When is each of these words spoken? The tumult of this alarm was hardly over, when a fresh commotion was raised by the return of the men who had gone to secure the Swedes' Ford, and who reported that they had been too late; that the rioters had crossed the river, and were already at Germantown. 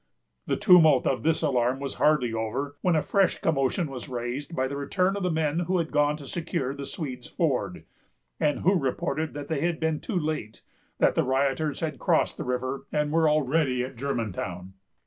The 0.47 0.57
tumult 0.57 1.05
of 1.05 1.21
this 1.21 1.43
alarm 1.43 1.79
was 1.79 1.93
hardly 2.01 2.33
over, 2.33 2.75
when 2.81 2.95
a 2.95 3.03
fresh 3.03 3.39
commotion 3.39 3.87
was 3.91 4.09
raised 4.09 4.55
by 4.55 4.67
the 4.67 4.75
return 4.75 5.15
of 5.15 5.21
the 5.21 5.29
men 5.29 5.59
who 5.59 5.77
had 5.77 5.91
gone 5.91 6.15
to 6.17 6.25
secure 6.25 6.73
the 6.73 6.87
Swedes' 6.87 7.27
Ford, 7.27 7.85
and 8.39 8.61
who 8.61 8.73
reported 8.73 9.35
that 9.35 9.47
they 9.47 9.61
had 9.61 9.79
been 9.79 9.99
too 9.99 10.17
late; 10.17 10.63
that 10.97 11.13
the 11.13 11.21
rioters 11.23 11.81
had 11.81 11.99
crossed 11.99 12.37
the 12.39 12.43
river, 12.43 12.87
and 12.91 13.11
were 13.11 13.29
already 13.29 13.83
at 13.83 13.95
Germantown. 13.95 14.73